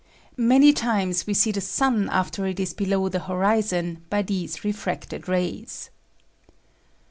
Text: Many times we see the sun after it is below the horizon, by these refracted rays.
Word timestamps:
Many 0.35 0.73
times 0.73 1.27
we 1.27 1.35
see 1.35 1.51
the 1.51 1.61
sun 1.61 2.09
after 2.09 2.47
it 2.47 2.59
is 2.59 2.73
below 2.73 3.07
the 3.07 3.19
horizon, 3.19 4.01
by 4.09 4.23
these 4.23 4.63
refracted 4.63 5.27
rays. 5.29 5.91